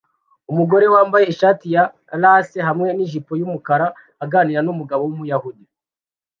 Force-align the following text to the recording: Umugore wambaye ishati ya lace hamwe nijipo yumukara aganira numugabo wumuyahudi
Umugore 0.51 0.85
wambaye 0.93 1.25
ishati 1.27 1.65
ya 1.75 1.83
lace 2.21 2.57
hamwe 2.67 2.87
nijipo 2.95 3.31
yumukara 3.39 3.87
aganira 4.23 4.59
numugabo 4.63 5.01
wumuyahudi 5.03 5.63